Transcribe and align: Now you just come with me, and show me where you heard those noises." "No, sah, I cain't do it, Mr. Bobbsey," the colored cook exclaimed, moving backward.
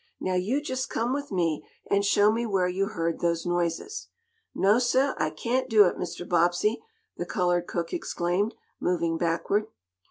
Now 0.19 0.33
you 0.33 0.63
just 0.63 0.89
come 0.89 1.13
with 1.13 1.31
me, 1.31 1.63
and 1.87 2.03
show 2.03 2.31
me 2.31 2.47
where 2.47 2.67
you 2.67 2.87
heard 2.87 3.19
those 3.19 3.45
noises." 3.45 4.07
"No, 4.55 4.79
sah, 4.79 5.13
I 5.19 5.29
cain't 5.29 5.69
do 5.69 5.85
it, 5.85 5.95
Mr. 5.99 6.27
Bobbsey," 6.27 6.81
the 7.17 7.25
colored 7.27 7.67
cook 7.67 7.93
exclaimed, 7.93 8.55
moving 8.79 9.19
backward. 9.19 9.67